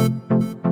Thank 0.00 0.64
you. 0.64 0.69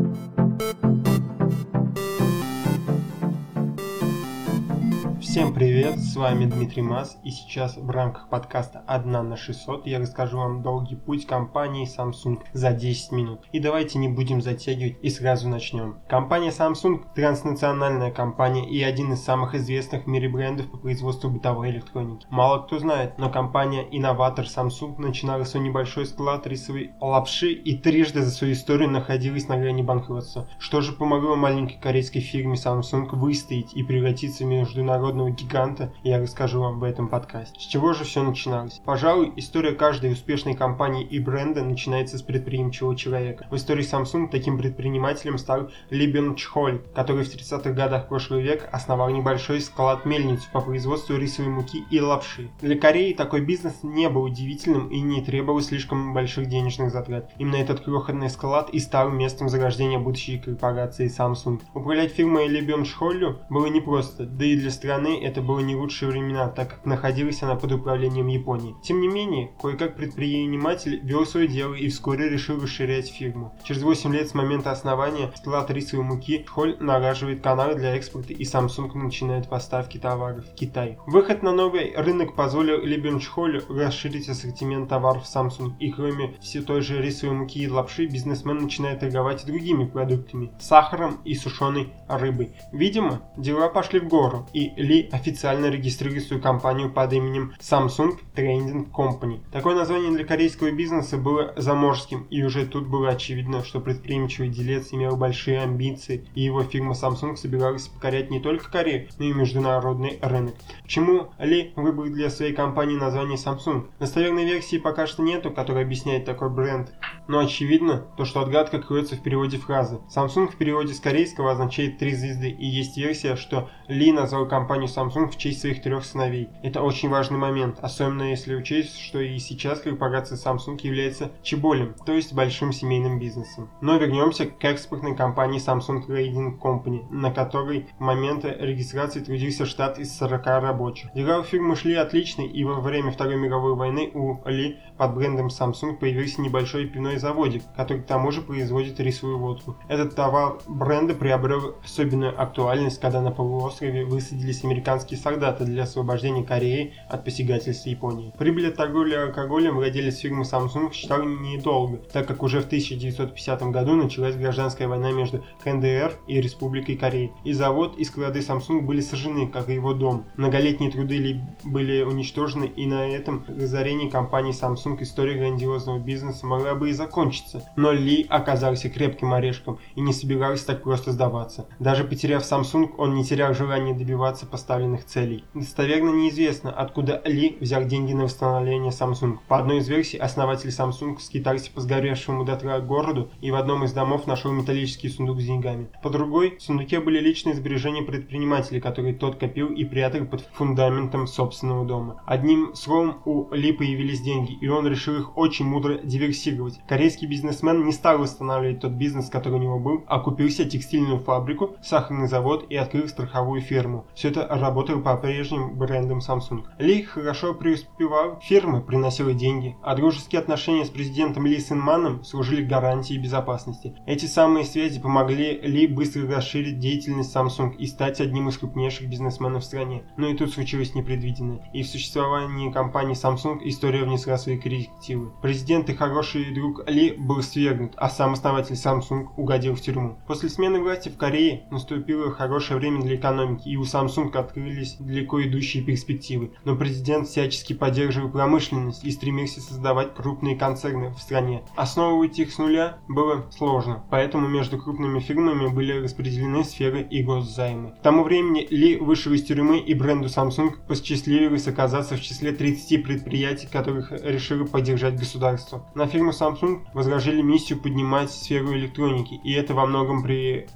Всем 5.38 5.54
привет, 5.54 6.00
с 6.00 6.16
вами 6.16 6.46
Дмитрий 6.46 6.82
Мас, 6.82 7.16
и 7.22 7.30
сейчас 7.30 7.76
в 7.76 7.88
рамках 7.88 8.28
подкаста 8.28 8.82
«Одна 8.88 9.22
на 9.22 9.34
600» 9.34 9.82
я 9.84 10.00
расскажу 10.00 10.36
вам 10.36 10.62
долгий 10.62 10.96
путь 10.96 11.28
компании 11.28 11.86
Samsung 11.86 12.42
за 12.52 12.72
10 12.72 13.12
минут. 13.12 13.46
И 13.52 13.60
давайте 13.60 14.00
не 14.00 14.08
будем 14.08 14.42
затягивать 14.42 14.96
и 15.00 15.08
сразу 15.10 15.48
начнем. 15.48 16.00
Компания 16.08 16.48
Samsung– 16.48 17.04
транснациональная 17.14 18.10
компания 18.10 18.68
и 18.68 18.82
один 18.82 19.12
из 19.12 19.22
самых 19.22 19.54
известных 19.54 20.06
в 20.06 20.06
мире 20.08 20.28
брендов 20.28 20.72
по 20.72 20.76
производству 20.76 21.30
бытовой 21.30 21.70
электроники. 21.70 22.26
Мало 22.30 22.64
кто 22.64 22.80
знает, 22.80 23.16
но 23.16 23.30
компания-инноватор 23.30 24.44
Samsung 24.44 24.98
начинала 24.98 25.44
свой 25.44 25.62
небольшой 25.62 26.06
склад 26.06 26.48
рисовой 26.48 26.90
лапши 27.00 27.52
и 27.52 27.78
трижды 27.78 28.22
за 28.22 28.32
свою 28.32 28.54
историю 28.54 28.90
находилась 28.90 29.46
на 29.46 29.56
грани 29.56 29.82
банкротства. 29.82 30.48
Что 30.58 30.80
же 30.80 30.90
помогло 30.90 31.36
маленькой 31.36 31.78
корейской 31.80 32.18
фирме 32.18 32.56
Samsung 32.56 33.06
выстоять 33.12 33.72
и 33.74 33.84
превратиться 33.84 34.42
в 34.42 34.48
международного 34.48 35.27
мирового 35.28 35.30
гиганта, 35.30 35.92
я 36.02 36.20
расскажу 36.20 36.60
вам 36.60 36.80
в 36.80 36.84
этом 36.84 37.08
подкасте. 37.08 37.58
С 37.58 37.64
чего 37.64 37.92
же 37.92 38.04
все 38.04 38.22
начиналось? 38.22 38.80
Пожалуй, 38.84 39.32
история 39.36 39.72
каждой 39.72 40.12
успешной 40.12 40.54
компании 40.54 41.04
и 41.04 41.18
бренда 41.18 41.62
начинается 41.62 42.18
с 42.18 42.22
предприимчивого 42.22 42.96
человека. 42.96 43.46
В 43.50 43.56
истории 43.56 43.84
Samsung 43.84 44.28
таким 44.30 44.58
предпринимателем 44.58 45.38
стал 45.38 45.70
Ли 45.90 46.06
Бен 46.06 46.34
Чхоль, 46.34 46.82
который 46.94 47.24
в 47.24 47.34
30-х 47.34 47.70
годах 47.72 48.08
прошлого 48.08 48.40
века 48.40 48.68
основал 48.72 49.10
небольшой 49.10 49.60
склад-мельницу 49.60 50.48
по 50.52 50.60
производству 50.60 51.16
рисовой 51.16 51.50
муки 51.50 51.84
и 51.90 52.00
лапши. 52.00 52.50
Для 52.60 52.78
Кореи 52.78 53.12
такой 53.12 53.40
бизнес 53.40 53.82
не 53.82 54.08
был 54.08 54.22
удивительным 54.22 54.88
и 54.88 55.00
не 55.00 55.22
требовал 55.22 55.60
слишком 55.60 56.14
больших 56.14 56.48
денежных 56.48 56.90
затрат. 56.90 57.30
Именно 57.38 57.56
этот 57.56 57.80
крохотный 57.80 58.30
склад 58.30 58.70
и 58.70 58.78
стал 58.78 59.10
местом 59.10 59.48
зарождения 59.48 59.98
будущей 59.98 60.38
корпорации 60.38 61.08
Samsung. 61.08 61.60
Управлять 61.74 62.12
фирмой 62.12 62.48
Ли 62.48 62.60
Бен 62.60 62.84
Чхолю 62.84 63.38
было 63.50 63.66
непросто, 63.66 64.24
да 64.24 64.44
и 64.44 64.56
для 64.56 64.70
страны 64.70 65.17
это 65.18 65.42
было 65.42 65.60
не 65.60 65.76
лучшие 65.76 66.10
времена, 66.10 66.48
так 66.48 66.68
как 66.70 66.86
находилась 66.86 67.42
она 67.42 67.56
под 67.56 67.72
управлением 67.72 68.26
Японии. 68.28 68.76
Тем 68.82 69.00
не 69.00 69.08
менее, 69.08 69.52
кое-как 69.60 69.96
предприниматель 69.96 71.00
вел 71.02 71.26
свое 71.26 71.48
дело 71.48 71.74
и 71.74 71.88
вскоре 71.88 72.28
решил 72.28 72.60
расширять 72.60 73.10
фирму. 73.10 73.54
Через 73.64 73.82
8 73.82 74.12
лет 74.14 74.28
с 74.28 74.34
момента 74.34 74.70
основания 74.70 75.30
склад 75.36 75.70
рисовой 75.70 76.04
муки 76.04 76.44
Холь 76.46 76.76
нараживает 76.80 77.42
каналы 77.42 77.74
для 77.74 77.94
экспорта 77.96 78.32
и 78.32 78.44
Samsung 78.44 78.92
начинает 78.94 79.48
поставки 79.48 79.98
товаров 79.98 80.44
в 80.46 80.54
Китай. 80.54 80.98
Выход 81.06 81.42
на 81.42 81.52
новый 81.52 81.94
рынок 81.96 82.34
позволил 82.34 82.80
Либенчхолю 82.82 83.62
расширить 83.68 84.28
ассортимент 84.28 84.88
товаров 84.88 85.24
Samsung 85.24 85.72
и 85.78 85.90
кроме 85.90 86.34
все 86.40 86.62
той 86.62 86.82
же 86.82 87.00
рисовой 87.00 87.36
муки 87.36 87.60
и 87.60 87.68
лапши, 87.68 88.06
бизнесмен 88.06 88.58
начинает 88.58 89.00
торговать 89.00 89.44
другими 89.46 89.84
продуктами– 89.84 90.52
сахаром 90.60 91.20
и 91.24 91.34
сушеной 91.34 91.92
рыбой. 92.08 92.52
Видимо, 92.72 93.22
дела 93.36 93.68
пошли 93.68 94.00
в 94.00 94.08
гору 94.08 94.46
и 94.52 94.70
Ли 94.76 95.07
официально 95.12 95.66
регистрирует 95.66 96.24
свою 96.24 96.42
компанию 96.42 96.90
под 96.92 97.12
именем 97.12 97.54
Samsung 97.60 98.18
Trading 98.34 98.90
Company. 98.90 99.40
Такое 99.52 99.74
название 99.74 100.10
для 100.10 100.24
корейского 100.24 100.70
бизнеса 100.70 101.16
было 101.16 101.52
заморским, 101.56 102.26
и 102.30 102.42
уже 102.42 102.66
тут 102.66 102.86
было 102.86 103.10
очевидно, 103.10 103.64
что 103.64 103.80
предприимчивый 103.80 104.48
делец 104.48 104.92
имел 104.92 105.16
большие 105.16 105.60
амбиции, 105.60 106.26
и 106.34 106.42
его 106.42 106.62
фирма 106.62 106.92
Samsung 106.92 107.36
собиралась 107.36 107.88
покорять 107.88 108.30
не 108.30 108.40
только 108.40 108.70
Корею, 108.70 109.08
но 109.18 109.24
и 109.24 109.32
международный 109.32 110.18
рынок. 110.22 110.54
Почему 110.82 111.30
Ли 111.38 111.72
выбрал 111.76 112.08
для 112.08 112.30
своей 112.30 112.52
компании 112.52 112.96
название 112.96 113.36
Samsung? 113.36 113.86
Достоверной 113.98 114.44
версии 114.44 114.78
пока 114.78 115.06
что 115.06 115.22
нету, 115.22 115.50
которая 115.50 115.84
объясняет 115.84 116.24
такой 116.24 116.50
бренд. 116.50 116.92
Но 117.28 117.38
очевидно, 117.38 118.06
то 118.16 118.24
что 118.24 118.40
отгадка 118.40 118.80
кроется 118.80 119.16
в 119.16 119.22
переводе 119.22 119.58
фразы. 119.58 120.00
Samsung 120.14 120.48
в 120.50 120.56
переводе 120.56 120.94
с 120.94 121.00
корейского 121.00 121.52
означает 121.52 121.98
три 121.98 122.14
звезды, 122.14 122.50
и 122.50 122.66
есть 122.66 122.96
версия, 122.96 123.36
что 123.36 123.70
Ли 123.86 124.12
назвал 124.12 124.46
компанию 124.48 124.87
Samsung 124.88 125.30
в 125.30 125.36
честь 125.36 125.60
своих 125.60 125.82
трех 125.82 126.04
сыновей. 126.04 126.48
Это 126.62 126.82
очень 126.82 127.08
важный 127.08 127.38
момент, 127.38 127.78
особенно 127.80 128.24
если 128.24 128.54
учесть, 128.54 128.98
что 129.00 129.20
и 129.20 129.38
сейчас 129.38 129.80
корпорация 129.80 130.36
Samsung 130.36 130.78
является 130.82 131.30
чеболем, 131.42 131.94
то 132.04 132.12
есть 132.12 132.32
большим 132.32 132.72
семейным 132.72 133.18
бизнесом. 133.18 133.70
Но 133.80 133.96
вернемся 133.96 134.46
к 134.46 134.64
экспортной 134.64 135.16
компании 135.16 135.60
Samsung 135.60 136.06
Trading 136.06 136.58
Company, 136.58 137.04
на 137.10 137.30
которой 137.30 137.86
в 137.98 138.00
момент 138.00 138.44
регистрации 138.44 139.20
трудился 139.20 139.66
штат 139.66 139.98
из 139.98 140.16
40 140.16 140.46
рабочих. 140.46 141.12
Дела 141.14 141.40
у 141.40 141.42
фирмы 141.42 141.76
шли 141.76 141.94
отлично, 141.94 142.42
и 142.42 142.64
во 142.64 142.80
время 142.80 143.12
Второй 143.12 143.36
мировой 143.36 143.74
войны 143.74 144.10
у 144.14 144.40
Ли 144.48 144.78
под 144.96 145.14
брендом 145.14 145.48
Samsung 145.48 145.96
появился 145.96 146.40
небольшой 146.40 146.86
пивной 146.86 147.18
заводик, 147.18 147.62
который 147.76 148.02
к 148.02 148.06
тому 148.06 148.30
же 148.30 148.42
производит 148.42 149.00
рисовую 149.00 149.38
водку. 149.38 149.76
Этот 149.88 150.14
товар 150.14 150.58
бренда 150.66 151.14
приобрел 151.14 151.76
особенную 151.84 152.40
актуальность, 152.40 153.00
когда 153.00 153.20
на 153.20 153.30
полуострове 153.30 154.04
высадились 154.04 154.64
американские 154.64 154.77
американские 154.78 155.18
солдаты 155.18 155.64
для 155.64 155.82
освобождения 155.82 156.44
Кореи 156.44 156.94
от 157.08 157.24
посягательства 157.24 157.90
Японии. 157.90 158.32
Прибыль 158.38 158.68
от 158.68 158.76
торговли 158.76 159.14
алкоголем 159.14 159.74
владелец 159.74 160.18
фирмы 160.18 160.44
Samsung 160.44 160.92
считал 160.92 161.24
недолго, 161.24 161.98
так 162.12 162.28
как 162.28 162.44
уже 162.44 162.60
в 162.60 162.66
1950 162.66 163.62
году 163.70 163.96
началась 163.96 164.36
гражданская 164.36 164.86
война 164.86 165.10
между 165.10 165.44
КНДР 165.64 166.12
и 166.28 166.40
Республикой 166.40 166.96
Кореи. 166.96 167.32
И 167.44 167.52
завод, 167.52 167.98
и 167.98 168.04
склады 168.04 168.38
Samsung 168.38 168.82
были 168.82 169.00
сожжены, 169.00 169.48
как 169.48 169.68
и 169.68 169.74
его 169.74 169.94
дом. 169.94 170.26
Многолетние 170.36 170.92
труды 170.92 171.40
были 171.64 172.02
уничтожены, 172.02 172.64
и 172.64 172.86
на 172.86 173.08
этом 173.08 173.44
разорении 173.48 174.08
компании 174.08 174.52
Samsung 174.52 175.02
история 175.02 175.38
грандиозного 175.38 175.98
бизнеса 175.98 176.46
могла 176.46 176.74
бы 176.74 176.90
и 176.90 176.92
закончиться. 176.92 177.68
Но 177.74 177.90
Ли 177.90 178.26
оказался 178.28 178.88
крепким 178.88 179.32
орешком 179.32 179.78
и 179.96 180.00
не 180.00 180.12
собирался 180.12 180.68
так 180.68 180.84
просто 180.84 181.10
сдаваться. 181.10 181.66
Даже 181.80 182.04
потеряв 182.04 182.42
Samsung, 182.42 182.90
он 182.96 183.14
не 183.14 183.24
терял 183.24 183.54
желания 183.54 183.94
добиваться 183.94 184.46
поставки 184.46 184.67
поставленных 184.68 185.06
целей. 185.06 185.44
Достоверно 185.54 186.10
неизвестно, 186.10 186.70
откуда 186.70 187.22
Ли 187.24 187.56
взял 187.58 187.84
деньги 187.86 188.12
на 188.12 188.24
восстановление 188.24 188.90
Samsung. 188.90 189.38
По 189.48 189.58
одной 189.58 189.78
из 189.78 189.88
версий, 189.88 190.18
основатель 190.18 190.68
Samsung 190.68 191.18
скитался 191.20 191.70
по 191.72 191.80
сгоревшему 191.80 192.44
дотла 192.44 192.78
городу 192.80 193.30
и 193.40 193.50
в 193.50 193.54
одном 193.54 193.84
из 193.84 193.94
домов 193.94 194.26
нашел 194.26 194.52
металлический 194.52 195.08
сундук 195.08 195.40
с 195.40 195.46
деньгами. 195.46 195.88
По 196.02 196.10
другой, 196.10 196.58
в 196.58 196.62
сундуке 196.62 197.00
были 197.00 197.18
личные 197.18 197.54
сбережения 197.54 198.02
предпринимателя, 198.02 198.78
которые 198.78 199.14
тот 199.14 199.36
копил 199.36 199.68
и 199.68 199.86
прятал 199.86 200.26
под 200.26 200.42
фундаментом 200.52 201.26
собственного 201.26 201.86
дома. 201.86 202.22
Одним 202.26 202.74
словом, 202.74 203.22
у 203.24 203.50
Ли 203.54 203.72
появились 203.72 204.20
деньги, 204.20 204.52
и 204.60 204.68
он 204.68 204.86
решил 204.86 205.16
их 205.16 205.38
очень 205.38 205.64
мудро 205.64 205.94
диверсировать. 205.94 206.78
Корейский 206.86 207.26
бизнесмен 207.26 207.86
не 207.86 207.92
стал 207.92 208.18
восстанавливать 208.18 208.80
тот 208.80 208.92
бизнес, 208.92 209.30
который 209.30 209.54
у 209.54 209.62
него 209.62 209.78
был, 209.78 210.04
а 210.06 210.20
купил 210.20 210.50
себе 210.50 210.68
текстильную 210.68 211.20
фабрику, 211.20 211.76
сахарный 211.82 212.28
завод 212.28 212.66
и 212.68 212.76
открыл 212.76 213.08
страховую 213.08 213.62
ферму. 213.62 214.04
Все 214.14 214.28
это 214.28 214.57
работал 214.58 215.00
по 215.00 215.16
прежним 215.16 215.76
брендам 215.76 216.18
Samsung. 216.18 216.64
Ли 216.78 217.02
хорошо 217.02 217.54
преуспевал, 217.54 218.38
фирма 218.40 218.80
приносила 218.80 219.32
деньги, 219.32 219.76
а 219.82 219.94
дружеские 219.94 220.40
отношения 220.40 220.84
с 220.84 220.90
президентом 220.90 221.46
Ли 221.46 221.58
Синманом 221.58 222.24
служили 222.24 222.62
гарантией 222.62 223.18
безопасности. 223.18 223.94
Эти 224.06 224.26
самые 224.26 224.64
связи 224.64 225.00
помогли 225.00 225.60
Ли 225.60 225.86
быстро 225.86 226.26
расширить 226.26 226.78
деятельность 226.78 227.34
Samsung 227.34 227.76
и 227.76 227.86
стать 227.86 228.20
одним 228.20 228.48
из 228.48 228.58
крупнейших 228.58 229.08
бизнесменов 229.08 229.62
в 229.62 229.66
стране. 229.66 230.04
Но 230.16 230.28
и 230.28 230.36
тут 230.36 230.52
случилось 230.52 230.94
непредвиденное. 230.94 231.68
И 231.72 231.82
в 231.82 231.88
существовании 231.88 232.70
компании 232.70 233.14
Samsung 233.14 233.60
история 233.64 234.04
внесла 234.04 234.38
свои 234.38 234.58
коррективы. 234.58 235.32
Президент 235.42 235.88
и 235.90 235.94
хороший 235.94 236.54
друг 236.54 236.88
Ли 236.88 237.12
был 237.12 237.42
свергнут, 237.42 237.92
а 237.96 238.08
сам 238.08 238.32
основатель 238.32 238.74
Samsung 238.74 239.28
угодил 239.36 239.74
в 239.74 239.80
тюрьму. 239.80 240.18
После 240.26 240.48
смены 240.48 240.80
власти 240.80 241.08
в 241.08 241.16
Корее 241.16 241.66
наступило 241.70 242.30
хорошее 242.30 242.78
время 242.78 243.02
для 243.02 243.16
экономики, 243.16 243.68
и 243.68 243.76
у 243.76 243.82
Samsung 243.82 244.30
открылись 244.48 244.96
далеко 244.98 245.42
идущие 245.42 245.82
перспективы, 245.82 246.52
но 246.64 246.76
президент 246.76 247.28
всячески 247.28 247.74
поддерживал 247.74 248.30
промышленность 248.30 249.04
и 249.04 249.10
стремился 249.10 249.60
создавать 249.60 250.14
крупные 250.14 250.56
концерны 250.56 251.10
в 251.10 251.18
стране. 251.18 251.62
Основывать 251.76 252.38
их 252.38 252.52
с 252.52 252.58
нуля 252.58 252.98
было 253.08 253.46
сложно, 253.50 254.04
поэтому 254.10 254.48
между 254.48 254.78
крупными 254.78 255.20
фирмами 255.20 255.68
были 255.68 255.92
распределены 255.92 256.64
сферы 256.64 257.02
и 257.02 257.22
госзаймы. 257.22 257.92
К 257.92 258.02
тому 258.02 258.24
времени 258.24 258.66
Ли 258.70 258.96
вышел 258.96 259.32
из 259.32 259.44
тюрьмы 259.44 259.78
и 259.78 259.94
бренду 259.94 260.28
Samsung 260.28 260.74
посчастливилось 260.86 261.68
оказаться 261.68 262.16
в 262.16 262.22
числе 262.22 262.52
30 262.52 263.02
предприятий, 263.02 263.68
которых 263.70 264.12
решило 264.12 264.64
поддержать 264.64 265.18
государство. 265.18 265.86
На 265.94 266.06
фирму 266.06 266.30
Samsung 266.30 266.86
возложили 266.94 267.42
миссию 267.42 267.80
поднимать 267.80 268.30
сферу 268.30 268.74
электроники, 268.74 269.40
и 269.44 269.52
это 269.52 269.74
во 269.74 269.86
многом 269.86 270.22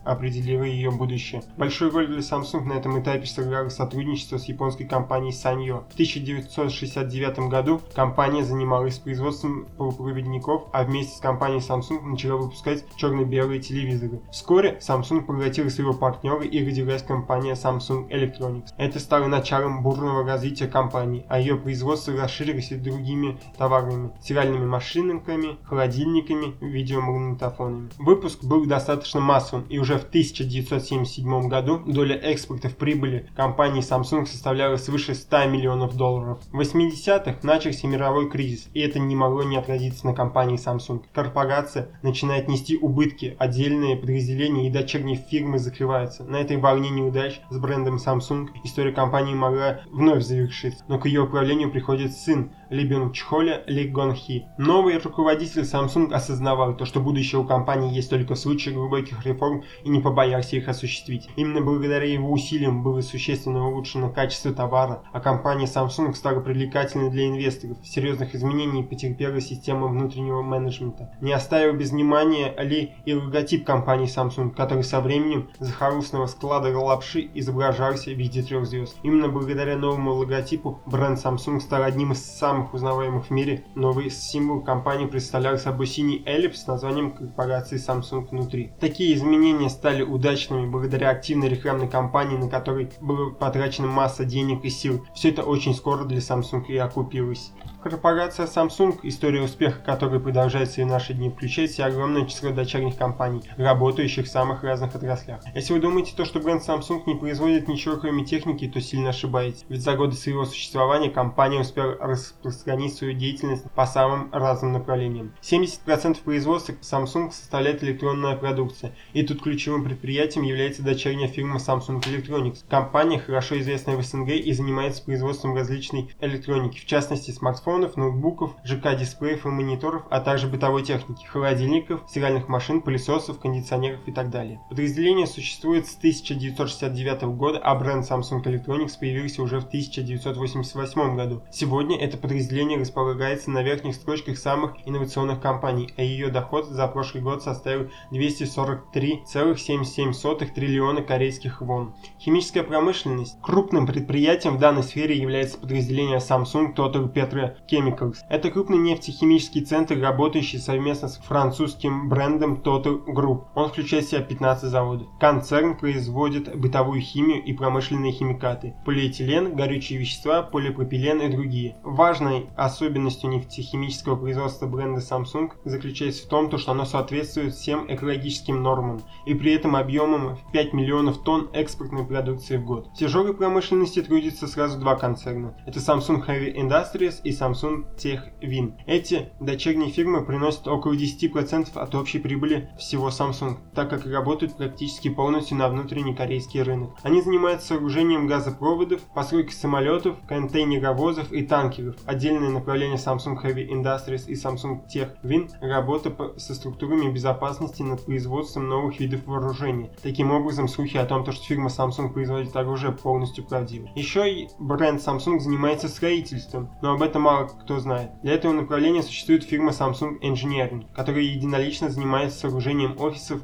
определило 0.05 0.63
ее 0.63 0.91
будущее. 0.91 1.43
Большую 1.57 1.91
роль 1.91 2.07
для 2.07 2.19
Samsung 2.19 2.65
на 2.65 2.75
этом 2.75 3.01
этапе 3.01 3.27
сыграл 3.27 3.62
состоялось 3.71 3.75
сотрудничество 3.75 4.39
с 4.39 4.45
японской 4.45 4.85
компанией 4.85 5.33
Sanyo. 5.33 5.85
В 5.91 5.95
1969 5.95 7.51
году 7.51 7.81
компания 7.95 8.45
занималась 8.45 8.99
производством 8.99 9.67
полупроводников, 9.77 10.65
а 10.73 10.85
вместе 10.85 11.17
с 11.17 11.21
компанией 11.21 11.61
Samsung 11.61 12.03
начала 12.03 12.39
выпускать 12.39 12.85
черно-белые 12.97 13.61
телевизоры. 13.61 14.21
Вскоре 14.31 14.79
Samsung 14.81 15.23
поглотила 15.23 15.69
своего 15.69 15.95
партнера 15.95 16.43
и 16.43 16.65
родилась 16.65 17.03
компания 17.03 17.55
Samsung 17.55 18.09
Electronics. 18.09 18.71
Это 18.79 18.99
стало 18.99 19.27
началом 19.27 19.83
бурного 19.83 20.25
развития 20.25 20.67
компании, 20.67 21.25
а 21.29 21.39
ее 21.39 21.57
производство 21.57 22.15
расширилось 22.15 22.73
и 22.73 22.77
другими 22.77 23.39
товарами– 23.59 24.11
стиральными 24.23 24.65
машинками, 24.65 25.59
холодильниками, 25.65 26.55
видеомагнитофонами. 26.61 27.91
Выпуск 27.99 28.45
был 28.45 28.67
достаточно 28.67 29.21
массовым, 29.21 29.67
и 29.69 29.79
уже 29.79 29.99
в 29.99 30.05
1977 30.05 31.49
году 31.49 31.79
доля 31.87 32.17
экспорта 32.17 32.69
в 32.69 32.77
прибыли 32.77 33.29
компании 33.37 33.52
Samsung 33.57 34.27
составляла 34.27 34.77
свыше 34.77 35.15
100 35.15 35.47
миллионов 35.47 35.97
долларов. 35.97 36.39
В 36.53 36.61
80-х 36.61 37.37
начался 37.43 37.87
мировой 37.87 38.31
кризис, 38.31 38.69
и 38.75 38.81
это 38.81 38.99
не 38.99 39.15
могло 39.15 39.43
не 39.43 39.57
отразиться 39.57 40.07
на 40.07 40.15
компании 40.15 40.59
Samsung. 40.59 41.03
Корпорация 41.13 41.89
начинает 42.03 42.49
нести 42.49 42.77
убытки, 42.77 43.37
отдельные 43.39 43.97
подразделения 43.97 44.69
и 44.69 44.71
дочерние 44.71 45.17
фирмы 45.17 45.59
закрываются. 45.59 46.25
На 46.25 46.37
этой 46.37 46.57
волне 46.57 46.91
неудач 46.91 47.41
с 47.51 47.59
брендом 47.59 47.97
Samsung 47.97 48.49
история 48.65 48.93
компании 48.93 49.35
могла 49.35 49.81
вновь 49.91 50.23
завершиться, 50.23 50.85
но 50.89 50.99
к 50.99 51.07
ее 51.07 51.23
управлению 51.23 51.71
приходит 51.71 52.13
сын 52.13 52.51
ли 52.73 52.85
Бюн 52.85 53.13
Чхоля, 53.13 53.63
Ли 53.67 53.87
Гон 53.87 54.15
Хи. 54.15 54.47
Новый 54.57 54.99
руководитель 54.99 55.63
Samsung 55.63 56.13
осознавал 56.13 56.75
то, 56.75 56.87
что 56.87 57.01
будущее 57.01 57.41
у 57.41 57.45
компании 57.45 57.95
есть 57.95 58.09
только 58.09 58.35
в 58.35 58.39
случае 58.39 58.75
глубоких 58.75 59.27
реформ 59.27 59.65
и 59.85 59.91
не 59.91 60.01
побоялся 60.01 60.57
их 60.57 60.69
осуществить. 60.69 61.29
Именно 61.37 61.61
благодаря 61.61 62.11
его 62.11 62.31
усилиям 62.33 62.83
было 62.83 63.03
существенно 63.03 63.42
улучшено 63.47 64.11
качество 64.11 64.53
товара, 64.53 65.03
а 65.13 65.21
компания 65.21 65.67
Samsung 65.67 66.15
стала 66.15 66.41
привлекательной 66.41 67.11
для 67.11 67.29
инвесторов. 67.29 67.77
Серьезных 67.85 68.35
изменений 68.35 68.83
потерпела 68.83 69.41
система 69.41 69.89
внутреннего 69.89 70.43
менеджмента. 70.43 71.13
Не 71.21 71.33
оставил 71.33 71.75
без 71.75 71.91
внимания 71.91 72.55
Ли 72.59 72.93
и 73.05 73.15
логотип 73.15 73.65
компании 73.65 74.07
Samsung, 74.07 74.51
который 74.51 74.85
со 74.85 75.01
временем 75.01 75.51
захолустного 75.59 76.27
склада 76.27 76.77
лапши 76.77 77.31
изображался 77.35 78.11
в 78.11 78.19
виде 78.19 78.43
трех 78.43 78.67
звезд. 78.67 78.97
Именно 79.03 79.29
благодаря 79.29 79.77
новому 79.77 80.15
логотипу 80.15 80.81
бренд 80.87 81.19
Samsung 81.19 81.61
стал 81.61 81.83
одним 81.83 82.13
из 82.13 82.25
самых 82.25 82.75
узнаваемых 82.75 83.27
в 83.27 83.31
мире, 83.31 83.65
новый 83.75 84.11
символ 84.11 84.61
компании 84.61 85.07
представлял 85.07 85.59
собой 85.59 85.87
синий 85.87 86.23
эллипс 86.27 86.63
с 86.63 86.67
названием 86.67 87.13
корпорации 87.13 87.79
Samsung 87.79 88.29
внутри. 88.31 88.73
Такие 88.81 89.15
изменения 89.15 89.69
стали 89.69 90.03
удачными 90.03 90.67
благодаря 90.67 91.11
активной 91.11 91.49
рекламной 91.49 91.89
кампании, 91.89 92.37
на 92.37 92.49
которой 92.49 92.91
была 93.01 93.22
потрачена 93.31 93.87
масса 93.87 94.25
денег 94.25 94.65
и 94.65 94.71
сил. 94.71 95.05
Все 95.15 95.31
это 95.31 95.43
очень 95.43 95.75
скоро 95.75 96.05
для 96.05 96.19
Samsung 96.19 96.67
и 96.67 96.77
окупилось. 96.77 97.53
Корпорация 97.83 98.47
Samsung, 98.47 99.01
история 99.03 99.43
успеха 99.43 99.81
которой 99.81 100.21
продолжается 100.21 100.81
и 100.81 100.85
в 100.85 100.87
наши 100.87 101.15
дни, 101.15 101.31
включает 101.31 101.73
в 101.73 101.81
огромное 101.81 102.27
число 102.27 102.51
дочерних 102.51 102.97
компаний, 102.97 103.43
работающих 103.57 104.27
в 104.27 104.29
самых 104.29 104.63
разных 104.63 104.95
отраслях. 104.95 105.41
Если 105.53 105.73
вы 105.73 105.81
думаете, 105.81 106.15
то, 106.17 106.25
что 106.25 106.39
бренд 106.39 106.63
Samsung 106.63 107.03
не 107.07 107.17
производит 107.17 107.67
ничего 107.67 107.97
кроме 107.97 108.25
техники, 108.25 108.69
то 108.69 108.81
сильно 108.81 109.09
ошибаетесь. 109.09 109.65
Ведь 109.69 109.83
за 109.83 109.97
годы 109.97 110.15
своего 110.15 110.45
существования 110.45 111.11
компания 111.11 111.59
успела 111.59 111.97
распространить 111.99 112.95
свою 112.95 113.15
деятельность 113.15 113.65
по 113.73 113.85
самым 113.85 114.31
разным 114.33 114.73
направлениям. 114.73 115.35
70% 115.43 116.19
производства 116.23 116.75
Samsung 116.83 117.33
составляет 117.33 117.83
электронная 117.83 118.37
продукция, 118.37 118.95
и 119.13 119.25
тут 119.25 119.43
ключевым 119.43 119.83
предприятием 119.83 120.45
является 120.45 120.85
дочерняя 120.85 121.27
фирма 121.27 121.57
Samsung 121.57 122.01
Electronics. 122.03 122.59
Компания 122.71 123.19
хорошо 123.19 123.59
известная 123.59 123.97
в 123.97 124.05
СНГ 124.05 124.29
и 124.29 124.53
занимается 124.53 125.03
производством 125.03 125.57
различной 125.57 126.15
электроники, 126.21 126.79
в 126.79 126.87
частности 126.87 127.33
смартфонов, 127.33 127.72
смартфонов, 127.73 127.97
ноутбуков, 127.97 128.55
ЖК-дисплеев 128.65 129.47
и 129.47 129.49
мониторов, 129.49 130.03
а 130.11 130.21
также 130.21 130.47
бытовой 130.47 130.83
техники, 130.83 131.25
холодильников, 131.25 132.03
стиральных 132.09 132.49
машин, 132.49 132.83
пылесосов, 132.83 133.39
кондиционеров 133.39 134.01
и 134.07 134.13
так 134.13 134.29
далее. 134.31 134.61
Подразделение 134.69 135.27
существует 135.27 135.87
с 135.87 135.97
1969 135.97 137.23
года, 137.23 137.59
а 137.59 137.75
бренд 137.75 138.05
Samsung 138.05 138.45
Electronics 138.45 138.99
появился 138.99 139.43
уже 139.43 139.61
в 139.61 139.67
1988 139.67 141.17
году. 141.17 141.43
Сегодня 141.51 141.99
это 141.99 142.19
подразделение 142.19 142.79
располагается 142.79 143.51
на 143.51 143.63
верхних 143.63 143.95
строчках 143.95 144.37
самых 144.37 144.75
инновационных 144.85 145.41
компаний, 145.41 145.89
а 145.97 146.03
ее 146.03 146.29
доход 146.29 146.67
за 146.67 146.87
прошлый 146.89 147.23
год 147.23 147.43
составил 147.43 147.89
243,77 148.13 150.55
триллиона 150.55 151.01
корейских 151.03 151.63
вон. 151.63 151.95
Химическая 152.21 152.65
промышленность. 152.65 153.41
Крупным 153.41 153.87
предприятием 153.87 154.57
в 154.57 154.59
данной 154.59 154.83
сфере 154.83 155.17
является 155.17 155.57
подразделение 155.59 156.19
Samsung 156.19 156.75
Total 156.75 157.11
Petro 157.13 157.53
Chemicals. 157.71 158.17
Это 158.29 158.51
крупный 158.51 158.79
нефтехимический 158.79 159.65
центр, 159.65 159.99
работающий 159.99 160.59
совместно 160.59 161.09
с 161.09 161.17
французским 161.19 162.09
брендом 162.09 162.61
Total 162.63 163.05
Group. 163.07 163.45
Он 163.55 163.69
включает 163.69 164.05
в 164.05 164.11
себя 164.11 164.23
15 164.23 164.69
заводов. 164.69 165.09
Концерн 165.21 165.77
производит 165.77 166.55
бытовую 166.59 167.01
химию 167.01 167.43
и 167.43 167.53
промышленные 167.53 168.13
химикаты, 168.13 168.75
полиэтилен, 168.85 169.55
горючие 169.55 169.99
вещества, 169.99 170.43
полипропилен 170.43 171.21
и 171.21 171.29
другие. 171.29 171.77
Важной 171.83 172.49
особенностью 172.57 173.31
нефтехимического 173.31 174.17
производства 174.17 174.67
бренда 174.67 175.01
Samsung 175.01 175.53
заключается 175.65 176.27
в 176.27 176.29
том, 176.29 176.51
что 176.59 176.73
оно 176.73 176.85
соответствует 176.85 177.55
всем 177.55 177.87
экологическим 177.89 178.63
нормам 178.63 179.01
и 179.27 179.35
при 179.35 179.53
этом 179.55 179.77
объемом 179.77 180.37
в 180.37 180.53
5 180.53 180.73
миллионов 180.73 181.23
тонн 181.23 181.49
экспортной 181.53 182.05
продукции 182.05 182.57
в 182.57 182.65
год. 182.65 182.89
В 182.89 182.99
тяжелой 182.99 183.35
промышленности 183.35 184.03
трудится 184.03 184.47
сразу 184.47 184.79
два 184.79 184.97
концерна. 184.97 185.57
Это 185.67 185.79
Samsung 185.79 186.27
Heavy 186.27 186.55
Industries 186.55 187.21
и 187.25 187.31
Samsung 187.31 187.52
Samsung 187.53 187.85
TechWin. 187.97 188.75
Эти 188.87 189.31
дочерние 189.41 189.91
фирмы 189.91 190.25
приносят 190.25 190.67
около 190.69 190.95
10% 190.95 191.79
от 191.79 191.95
общей 191.95 192.19
прибыли 192.19 192.71
всего 192.79 193.09
Samsung, 193.09 193.59
так 193.75 193.91
как 193.91 194.07
работают 194.07 194.57
практически 194.57 195.09
полностью 195.09 195.59
на 195.59 195.69
внутренний 195.69 196.15
корейский 196.15 196.63
рынок. 196.63 196.93
Они 197.03 197.21
занимаются 197.21 197.69
сооружением 197.69 198.27
газопроводов, 198.27 199.03
постройкой 199.15 199.53
самолетов, 199.53 200.17
контейнеровозов 200.27 201.33
и 201.33 201.43
танкеров. 201.43 201.97
Отдельное 202.07 202.51
направление 202.51 202.97
Samsung 202.97 203.43
Heavy 203.43 203.69
Industries 203.69 204.27
и 204.27 204.35
Samsung 204.35 204.81
TechWin– 204.93 205.51
работа 205.61 206.13
со 206.39 206.55
структурами 206.55 207.11
безопасности 207.11 207.83
над 207.83 208.05
производством 208.05 208.69
новых 208.69 208.99
видов 208.99 209.27
вооружений. 209.27 209.91
Таким 210.03 210.33
образом, 210.33 210.69
слухи 210.69 210.97
о 210.97 211.05
том, 211.05 211.23
что 211.31 211.45
фирма 211.45 211.69
Samsung 211.69 212.13
производит 212.13 212.57
оружие 212.57 212.93
полностью 212.93 213.45
правдивы. 213.45 213.91
Еще 213.95 214.33
и 214.33 214.49
бренд 214.59 215.01
Samsung 215.01 215.39
занимается 215.39 215.89
строительством, 215.89 216.71
но 216.83 216.95
об 216.95 217.03
этом 217.03 217.23
мало 217.23 217.42
кто 217.51 217.79
знает. 217.79 218.11
Для 218.23 218.35
этого 218.35 218.53
направления 218.53 219.03
существует 219.03 219.45
фирма 219.45 219.71
Samsung 219.71 220.21
Engineering, 220.21 220.87
которая 220.95 221.23
единолично 221.23 221.91
занимается 221.91 222.39
сооружением 222.39 223.01
офисов 223.01 223.41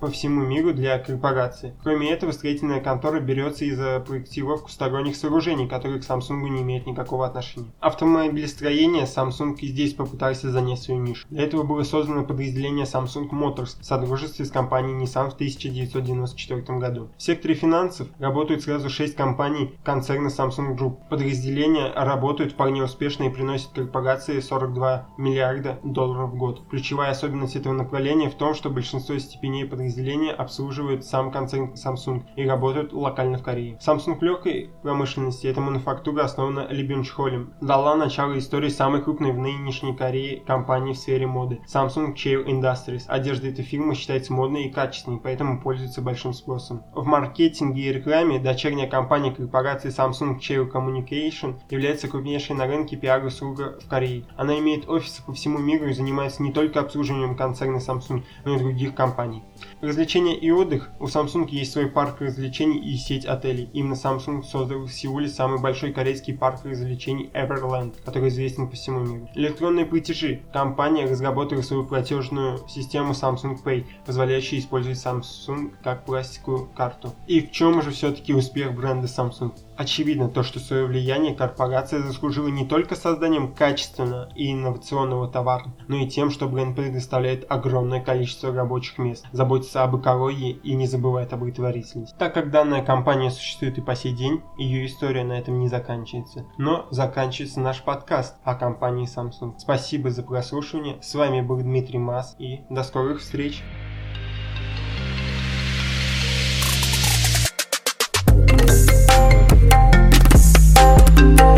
по 0.00 0.10
всему 0.10 0.44
миру 0.44 0.72
для 0.72 0.98
корпорации. 0.98 1.74
Кроме 1.82 2.10
этого, 2.10 2.32
строительная 2.32 2.80
контора 2.80 3.20
берется 3.20 3.64
и 3.64 3.72
за 3.72 4.00
проектировку 4.00 4.68
сторонних 4.70 5.16
сооружений, 5.16 5.68
которые 5.68 6.00
к 6.00 6.04
Samsung 6.04 6.40
не 6.50 6.62
имеют 6.62 6.86
никакого 6.86 7.26
отношения. 7.26 7.72
Автомобилестроение 7.80 9.04
Samsung 9.04 9.56
и 9.58 9.68
здесь 9.68 9.94
попытался 9.94 10.50
занять 10.50 10.80
свою 10.80 11.00
нишу. 11.00 11.26
Для 11.30 11.42
этого 11.44 11.62
было 11.62 11.82
создано 11.82 12.24
подразделение 12.24 12.84
Samsung 12.84 13.28
Motors 13.30 13.80
в 13.80 13.84
содружестве 13.84 14.44
с 14.44 14.50
компанией 14.50 15.02
Nissan 15.02 15.30
в 15.30 15.34
1994 15.34 16.78
году. 16.78 17.10
В 17.16 17.22
секторе 17.22 17.54
финансов 17.54 18.08
работают 18.18 18.62
сразу 18.62 18.90
6 18.90 19.14
компаний 19.14 19.74
концерна 19.82 20.28
Samsung 20.28 20.76
Group. 20.76 21.08
Подразделения 21.08 21.92
работают 21.94 22.52
вполне 22.52 22.82
успешно 22.82 23.24
и 23.24 23.30
приносит 23.40 23.70
корпорации 23.70 24.38
42 24.38 25.06
миллиарда 25.16 25.78
долларов 25.82 26.32
в 26.32 26.36
год. 26.36 26.60
Ключевая 26.68 27.12
особенность 27.12 27.56
этого 27.56 27.72
направления 27.72 28.28
в 28.28 28.34
том, 28.34 28.52
что 28.52 28.68
большинство 28.68 29.16
степеней 29.16 29.64
подразделения 29.64 30.30
обслуживает 30.32 31.06
сам 31.06 31.32
концерн 31.32 31.72
Samsung 31.72 32.24
и 32.36 32.46
работают 32.46 32.92
локально 32.92 33.38
в 33.38 33.42
Корее. 33.42 33.78
Samsung 33.80 34.18
легкой 34.20 34.72
промышленности 34.82 35.46
эта 35.46 35.62
мануфактура 35.62 36.24
основана 36.24 36.66
Ли 36.68 36.86
Бюнчхолем. 36.86 37.54
Дала 37.62 37.96
начало 37.96 38.36
истории 38.36 38.68
самой 38.68 39.00
крупной 39.00 39.32
в 39.32 39.38
нынешней 39.38 39.96
Корее 39.96 40.42
компании 40.46 40.92
в 40.92 40.98
сфере 40.98 41.26
моды 41.26 41.60
Samsung 41.66 42.14
Chair 42.14 42.44
Industries. 42.44 43.04
Одежда 43.06 43.48
этой 43.48 43.64
фирмы 43.64 43.94
считается 43.94 44.34
модной 44.34 44.64
и 44.64 44.70
качественной, 44.70 45.18
поэтому 45.18 45.62
пользуется 45.62 46.02
большим 46.02 46.34
спросом. 46.34 46.82
В 46.94 47.06
маркетинге 47.06 47.84
и 47.84 47.92
рекламе 47.94 48.38
дочерняя 48.38 48.86
компания 48.86 49.32
корпорации 49.32 49.88
Samsung 49.88 50.38
Chair 50.40 50.70
Communication 50.70 51.58
является 51.70 52.06
крупнейшей 52.06 52.54
на 52.54 52.66
рынке 52.66 52.96
пиар 52.96 53.29
услуга 53.30 53.78
в 53.82 53.88
Корее. 53.88 54.24
Она 54.36 54.58
имеет 54.58 54.88
офисы 54.88 55.22
по 55.24 55.32
всему 55.32 55.58
миру 55.58 55.88
и 55.88 55.94
занимается 55.94 56.42
не 56.42 56.52
только 56.52 56.80
обслуживанием 56.80 57.36
концерна 57.36 57.78
Samsung, 57.78 58.22
но 58.44 58.56
и 58.56 58.58
других 58.58 58.94
компаний. 58.94 59.42
Развлечения 59.80 60.36
и 60.36 60.50
отдых. 60.50 60.90
У 61.00 61.06
Samsung 61.06 61.48
есть 61.48 61.72
свой 61.72 61.86
парк 61.86 62.20
развлечений 62.20 62.78
и 62.78 62.96
сеть 62.96 63.24
отелей. 63.24 63.70
Именно 63.72 63.94
Samsung 63.94 64.42
создал 64.42 64.80
в 64.80 64.92
Сеуле 64.92 65.28
самый 65.28 65.60
большой 65.60 65.92
корейский 65.92 66.36
парк 66.36 66.60
развлечений 66.64 67.30
Everland, 67.32 67.94
который 68.04 68.28
известен 68.28 68.68
по 68.68 68.76
всему 68.76 69.00
миру. 69.00 69.28
Электронные 69.34 69.86
платежи. 69.86 70.42
Компания 70.52 71.06
разработала 71.06 71.62
свою 71.62 71.86
платежную 71.86 72.66
систему 72.68 73.12
Samsung 73.12 73.62
Pay, 73.64 73.86
позволяющую 74.04 74.60
использовать 74.60 74.98
Samsung 74.98 75.72
как 75.82 76.04
пластиковую 76.04 76.68
карту. 76.76 77.14
И 77.26 77.40
в 77.40 77.50
чем 77.50 77.80
же 77.82 77.90
все-таки 77.90 78.34
успех 78.34 78.74
бренда 78.74 79.06
Samsung? 79.06 79.52
Очевидно 79.80 80.28
то, 80.28 80.42
что 80.42 80.58
свое 80.58 80.84
влияние 80.84 81.34
корпорация 81.34 82.02
заслужила 82.02 82.48
не 82.48 82.66
только 82.66 82.94
созданием 82.94 83.54
качественного 83.54 84.28
и 84.34 84.52
инновационного 84.52 85.26
товара, 85.26 85.72
но 85.88 85.96
и 85.96 86.06
тем, 86.06 86.30
что 86.30 86.48
бренд 86.48 86.76
предоставляет 86.76 87.50
огромное 87.50 88.02
количество 88.02 88.52
рабочих 88.52 88.98
мест, 88.98 89.24
заботится 89.32 89.82
об 89.82 89.98
экологии 89.98 90.50
и 90.50 90.74
не 90.74 90.86
забывает 90.86 91.32
об 91.32 91.40
благотворительности. 91.40 92.14
Так 92.18 92.34
как 92.34 92.50
данная 92.50 92.84
компания 92.84 93.30
существует 93.30 93.78
и 93.78 93.80
по 93.80 93.96
сей 93.96 94.12
день, 94.12 94.42
ее 94.58 94.84
история 94.84 95.24
на 95.24 95.38
этом 95.38 95.58
не 95.58 95.68
заканчивается. 95.68 96.44
Но 96.58 96.86
заканчивается 96.90 97.60
наш 97.60 97.80
подкаст 97.80 98.36
о 98.44 98.56
компании 98.56 99.08
Samsung. 99.08 99.54
Спасибо 99.56 100.10
за 100.10 100.22
прослушивание. 100.22 100.98
С 101.00 101.14
вами 101.14 101.40
был 101.40 101.56
Дмитрий 101.56 101.98
Мас 101.98 102.36
и 102.38 102.60
до 102.68 102.82
скорых 102.82 103.20
встреч! 103.20 103.62